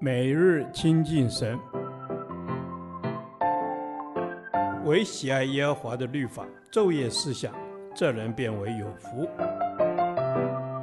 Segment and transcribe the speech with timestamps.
[0.00, 1.58] 每日亲近神，
[4.84, 7.52] 唯喜爱耶和华的律法，昼夜思想，
[7.94, 9.28] 这人便为有福。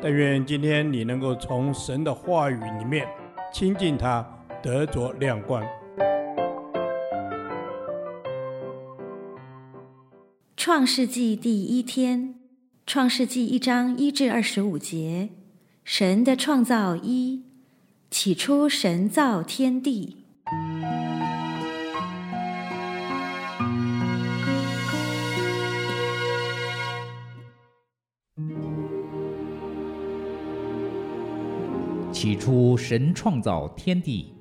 [0.00, 3.06] 但愿今天你能够从神的话语里面
[3.52, 4.26] 亲近他，
[4.62, 5.62] 得着亮光。
[10.56, 12.34] 创世纪第一天，
[12.86, 15.28] 创世纪一章一至二十五节，
[15.84, 17.51] 神的创造一。
[18.12, 20.18] 起初，神造天地。
[32.12, 34.34] 起初，神创造天地，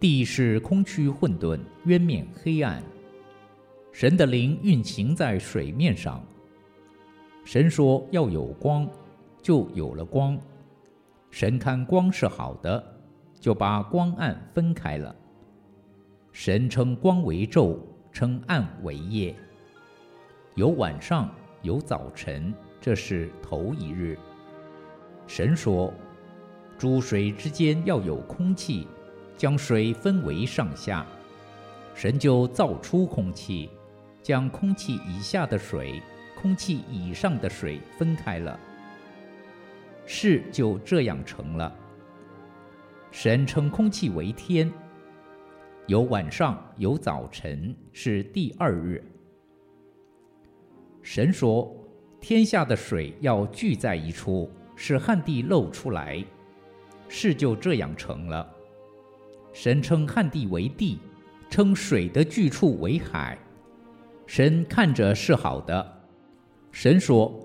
[0.00, 2.82] 地是空虚混沌，渊面黑暗。
[3.92, 6.24] 神的灵运行在水面上。
[7.44, 8.88] 神说：“要有光，
[9.42, 10.40] 就有了光。”
[11.30, 12.82] 神看光是好的，
[13.38, 15.14] 就把光暗分开了。
[16.32, 17.78] 神称光为昼，
[18.12, 19.34] 称暗为夜。
[20.54, 21.30] 有晚上，
[21.62, 24.18] 有早晨，这是头一日。
[25.26, 25.92] 神说
[26.78, 28.88] ：“诸水之间要有空气，
[29.36, 31.06] 将水分为上下。”
[31.94, 33.70] 神就造出空气，
[34.22, 36.02] 将空气以下的水、
[36.40, 38.58] 空气以上的水分开了。
[40.10, 41.70] 事就这样成了。
[43.10, 44.72] 神称空气为天。
[45.86, 49.04] 有晚上，有早晨，是第二日。
[51.02, 51.70] 神说
[52.20, 56.24] ：“天下的水要聚在一处，使旱地露出来。”
[57.06, 58.50] 事就这样成了。
[59.52, 61.00] 神称旱地为地，
[61.50, 63.38] 称水的聚处为海。
[64.26, 66.00] 神看着是好的。
[66.72, 67.44] 神说。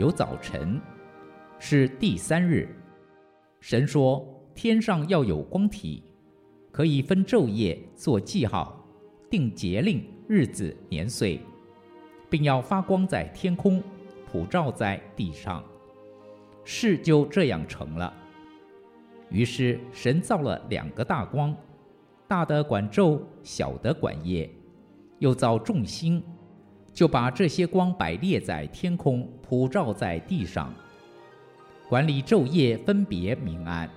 [0.00, 0.80] 有早晨，
[1.58, 2.66] 是第三日。
[3.60, 6.02] 神说：“天上要有光体，
[6.72, 8.82] 可以分昼夜，做记号，
[9.28, 11.38] 定节令、日子、年岁，
[12.30, 13.82] 并要发光在天空，
[14.32, 15.62] 普照在地上。”
[16.64, 18.10] 事就这样成了。
[19.28, 21.54] 于是神造了两个大光，
[22.26, 24.50] 大的管昼，小的管夜，
[25.18, 26.22] 又造众星。
[27.00, 30.70] 就把这些光摆列在天空，普照在地上，
[31.88, 33.88] 管理昼夜，分别明暗。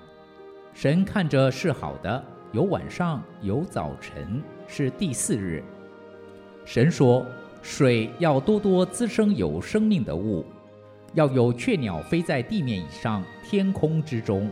[0.73, 5.61] 神看着是好的，有晚上，有早晨，是第四日。
[6.63, 7.25] 神说
[7.61, 10.45] ：“水要多多滋生有生命的物，
[11.13, 14.49] 要有雀鸟飞在地面以上，天空之中。”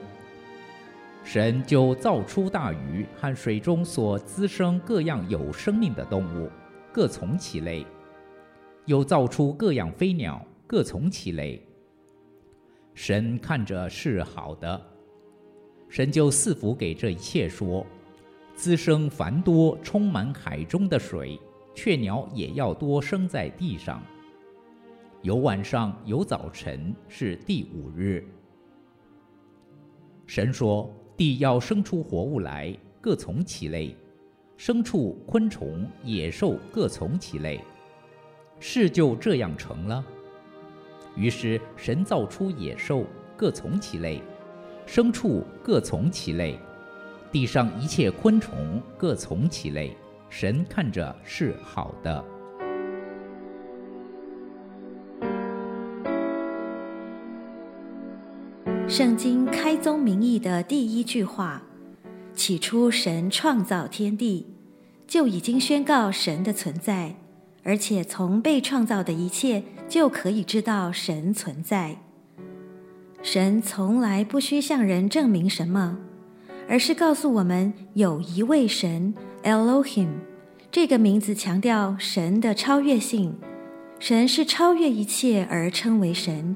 [1.23, 6.49] 神就造出大鱼和水中所滋生各样有生命的动物，
[6.91, 7.85] 各从其类。
[8.85, 11.61] 又造出各样飞鸟，各从其类。
[12.93, 14.79] 神看着是好的，
[15.87, 17.85] 神就赐福给这一切，说：
[18.55, 21.39] 滋生繁多，充满海中的水，
[21.73, 24.03] 雀鸟也要多生在地上。
[25.21, 28.27] 有晚上，有早晨，是第五日。
[30.25, 33.95] 神说：地要生出活物来，各从其类，
[34.57, 37.59] 牲畜、昆虫、野兽，各从其类。
[38.61, 40.01] 事就这样成了。
[41.15, 43.05] 于是神造出野兽，
[43.35, 44.21] 各从其类；
[44.87, 46.57] 牲畜各从其类；
[47.31, 49.97] 地上一切昆虫各从其类。
[50.29, 52.23] 神看着是好的。
[58.87, 61.63] 圣经开宗明义的第一句话
[62.33, 64.47] ：“起初神创造天地”，
[65.07, 67.20] 就已经宣告神的存在。
[67.63, 71.97] 而且从被创造的一切就可以知道神存在。
[73.21, 75.99] 神从来不需向人证明什么，
[76.67, 79.13] 而是告诉我们有一位神
[79.43, 80.07] Elohim。
[80.71, 83.35] 这个名字强调神的超越性，
[83.99, 86.55] 神是超越一切而称为神。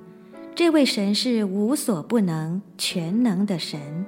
[0.56, 4.06] 这位神是无所不能、全能的神。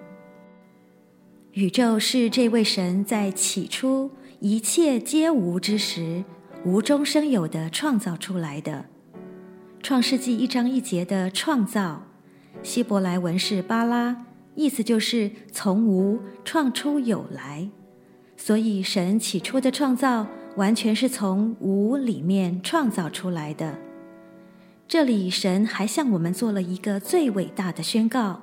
[1.52, 4.10] 宇宙是这位神在起初
[4.40, 6.24] 一切皆无之时。
[6.68, 8.84] 无中生有的创造出来的，
[9.82, 12.04] 《创世纪》一章一节的创造，
[12.62, 17.70] 希伯来文是巴拉，意思就是从无创出有来。
[18.36, 20.28] 所以，神起初的创造
[20.58, 23.80] 完全是从无里面创造出来的。
[24.90, 28.42] 这里，神还向我们做了一个最伟大的宣告：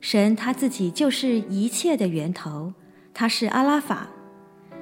[0.00, 2.74] 神他自己就是一切的源头，
[3.12, 4.10] 他是阿拉法，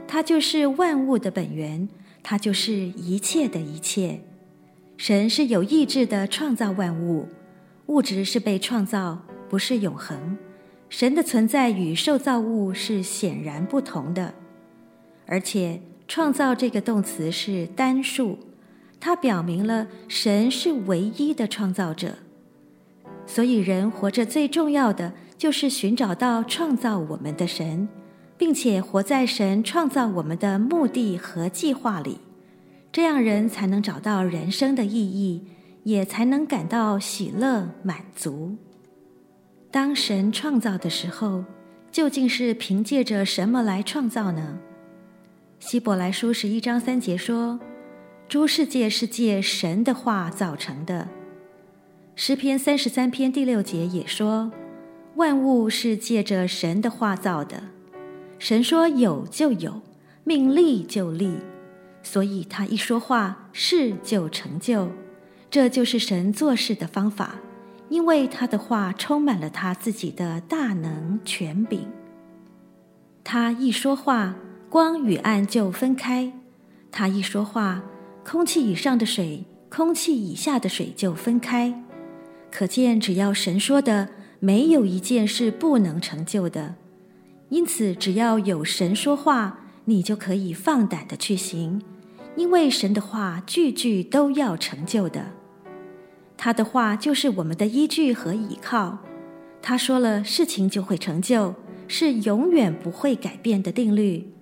[0.06, 1.88] 他就是万物的本源，
[2.30, 4.20] 它就是一切的一切。
[4.96, 7.26] 神是有意志的创造万物，
[7.86, 10.38] 物质是被创造，不是永恒。
[10.88, 14.32] 神的存在与受造物是显然不同的，
[15.26, 18.38] 而且“创造”这个动词是单数，
[19.00, 22.14] 它表明了神是唯一的创造者。
[23.26, 27.88] 所以，人活着最重要的就是寻找到创造我们的神，
[28.40, 32.20] 并且活在神创造我们的目的和计划里，
[32.90, 35.44] 这样人才能找到人生的意义，
[35.84, 38.56] 也才能感到喜乐满足。
[39.70, 41.44] 当神创造的时候，
[41.92, 44.58] 究竟是凭借着什么来创造呢？
[45.58, 47.60] 希伯来书十一章三节说
[48.26, 51.06] ：“诸世界是借神的话造成的。”
[52.16, 54.50] 诗篇三十三篇第六节也说
[55.16, 57.64] ：“万物是借着神的话造的。”
[58.40, 59.82] 神说有就有，
[60.24, 61.34] 命立就立，
[62.02, 64.88] 所以他一说话，事就成就。
[65.50, 67.36] 这就是神做事的方法。
[67.90, 71.88] 因为他的话充满了他自己的大能权柄，
[73.24, 74.36] 他一说话，
[74.70, 76.30] 光与暗就分开；
[76.90, 77.82] 他一说话，
[78.24, 81.82] 空气以上的水、空气以下的水就分开。
[82.50, 84.08] 可见，只要神说的，
[84.38, 86.76] 没有一件是不能成就的。
[87.50, 91.82] 因此，只要有神说话，你就可以放胆的去行，
[92.36, 95.26] 因为神的话句句都要成就的。
[96.36, 98.98] 他的话就是我们的依据和依靠，
[99.60, 101.54] 他说了，事情就会成就，
[101.88, 104.32] 是永远不会改变的定律。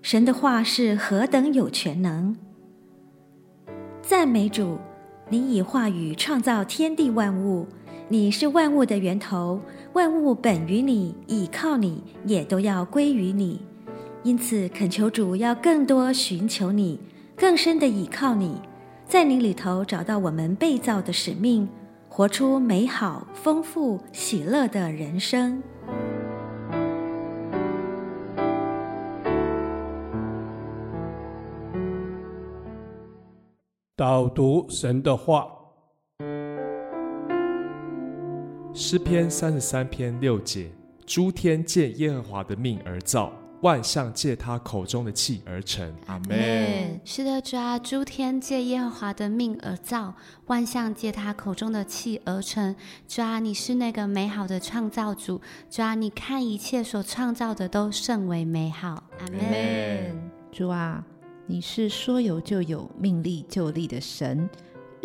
[0.00, 2.34] 神的话是何等有权能！
[4.02, 4.78] 赞美主，
[5.28, 7.68] 你以话语创造天地万物，
[8.06, 9.58] 你是万物的源头，
[9.94, 13.62] 万物本于你，倚靠你，也都要归于你。
[14.22, 17.00] 因此，恳求主要更多寻求你，
[17.34, 18.60] 更深的倚靠你。
[19.06, 21.66] 在你里头找到我们被造的使命，
[22.10, 25.62] 活出美好、丰富、喜乐的人生。
[33.96, 35.46] 导读神的话，
[38.76, 40.68] 诗篇三十三篇六节：
[41.06, 43.32] 诸天借耶和华的命而造。
[43.60, 47.00] 万象借他口中的气而成，阿门。
[47.04, 50.12] 是的，主啊，诸天借耶和华的命而造，
[50.46, 52.74] 万象借他口中的气而成。
[53.06, 55.40] 主啊，你是那个美好的创造主。
[55.70, 60.30] 主啊，你看一切所创造的都甚为美好，阿门。
[60.50, 61.02] 主啊，
[61.46, 64.50] 你是说有就有，命立就立的神。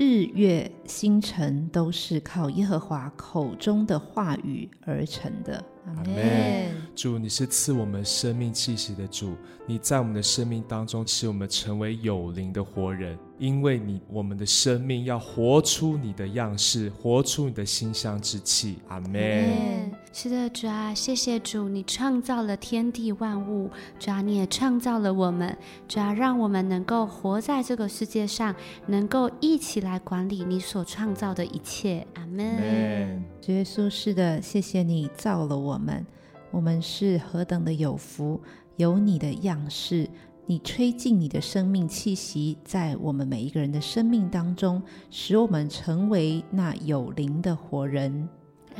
[0.01, 5.61] 日月星辰都是靠耶和华口中的话语而成的。
[5.87, 6.71] 阿门。
[6.95, 9.35] 主，你是赐我们生命气息的主，
[9.67, 13.19] 你在我们的生命当中使我们成为有灵的活人。
[13.37, 18.77] 因为你，我们的生命要活出你的样式，活出你的馨香之气。
[18.87, 19.91] 阿门。
[20.11, 25.55] 是的，主啊，谢谢主，你创造了天地万物，主啊，你也创造了我们，
[25.87, 28.53] 主啊，让我们能够活在这个世界上，
[28.87, 32.05] 能够一起来管理你所创造的一切。
[32.15, 33.23] 阿门。
[33.39, 36.05] 主耶稣，是的，谢谢你造了我们，
[36.49, 38.41] 我们是何等的有福，
[38.77, 40.09] 有你的样式。
[40.47, 48.27] 你吹进你的生命气息，在我们每一个人的生命当中，使我们成为那有灵的活人。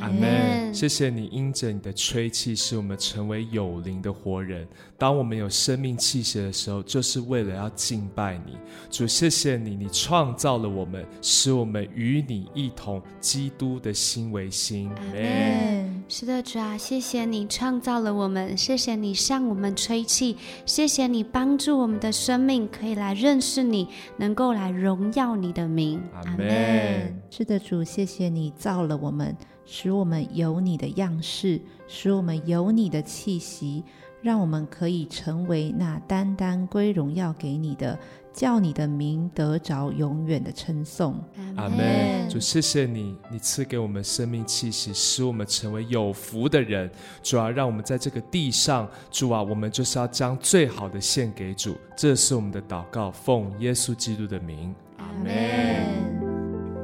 [0.01, 0.73] 阿门。
[0.73, 4.67] 谢谢你，因着你的吹气，使我们成为有灵的活人。
[4.97, 8.53] 当我们有生命气息的时候，就是为了要敬拜你。
[8.89, 14.89] 主，谢谢你，你创造了我们，使我们与你一同，基督的心为心。
[14.95, 16.03] 阿门。
[16.07, 23.87] 是的，主啊，谢谢你创造了我们，谢谢你向我们吹气，谢谢你帮助我们的生命可以来认识你，
[24.17, 26.01] 能够来荣耀你的名。
[26.13, 27.15] 阿门。
[27.29, 29.35] 是的，主，谢谢你造了我们，
[29.71, 33.83] 使我们有你的样式，使我们有你的气息，
[34.23, 37.97] 让我们可以成为那单单归荣耀给你的。
[38.31, 41.21] 叫你的名得着永远的称颂，
[41.57, 42.29] 阿门。
[42.29, 46.89] 主，谢谢你，你赐给我们生命气息，使我们成为有福的人。
[47.21, 51.75] 主啊，让我们在这个地上，主啊，我们就是要将最好的献给主。
[51.97, 55.33] 这是我们的祷告，奉耶稣基督的名，阿门。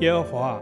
[0.02, 0.62] 耶和华，